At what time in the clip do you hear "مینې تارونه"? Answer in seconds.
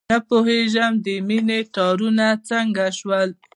1.27-2.25